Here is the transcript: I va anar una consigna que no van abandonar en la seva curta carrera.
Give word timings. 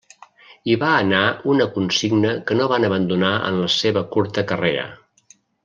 I 0.75 0.77
va 0.83 0.87
anar 1.01 1.19
una 1.53 1.67
consigna 1.75 2.31
que 2.47 2.57
no 2.61 2.67
van 2.73 2.89
abandonar 2.89 3.31
en 3.51 3.61
la 3.65 3.69
seva 3.77 4.05
curta 4.17 4.49
carrera. 4.55 4.89